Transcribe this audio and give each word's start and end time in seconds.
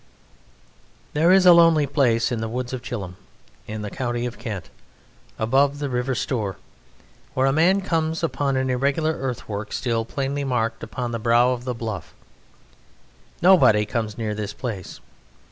There 1.13 1.31
is 1.31 1.45
a 1.45 1.53
lonely 1.53 1.85
place 1.85 2.31
in 2.31 2.41
the 2.41 2.49
woods 2.49 2.73
of 2.73 2.81
Chilham, 2.81 3.17
in 3.67 3.83
the 3.83 3.91
County 3.91 4.25
of 4.25 4.39
Kent, 4.39 4.71
above 5.37 5.77
the 5.77 5.91
River 5.91 6.15
Stour, 6.15 6.55
where 7.35 7.45
a 7.45 7.53
man 7.53 7.81
comes 7.81 8.23
upon 8.23 8.57
an 8.57 8.71
irregular 8.71 9.13
earthwork 9.13 9.71
still 9.71 10.03
plainly 10.03 10.43
marked 10.43 10.81
upon 10.81 11.11
the 11.11 11.19
brow 11.19 11.51
of 11.51 11.65
the 11.65 11.75
bluff. 11.75 12.15
Nobody 13.43 13.85
comes 13.85 14.17
near 14.17 14.33
this 14.33 14.53
place. 14.53 14.99